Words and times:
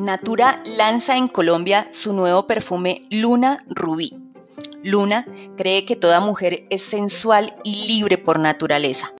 Natura 0.00 0.62
lanza 0.78 1.18
en 1.18 1.28
Colombia 1.28 1.86
su 1.90 2.14
nuevo 2.14 2.46
perfume 2.46 3.02
Luna 3.10 3.62
Rubí. 3.68 4.16
Luna 4.82 5.26
cree 5.58 5.84
que 5.84 5.94
toda 5.94 6.20
mujer 6.20 6.66
es 6.70 6.82
sensual 6.82 7.54
y 7.64 7.86
libre 7.86 8.16
por 8.16 8.38
naturaleza. 8.38 9.08